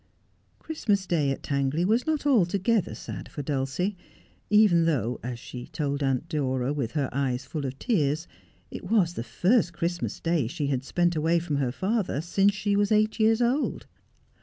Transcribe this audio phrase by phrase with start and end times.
[0.57, 3.95] Christmas Day at Tangley was not altogether sad for Dulcie,
[4.49, 8.27] even though, as she told Aunt Dora with her eyes full of tears,
[8.71, 12.75] it was the first Christmas Day she had spent away from her father since she
[12.75, 13.85] was eight years old.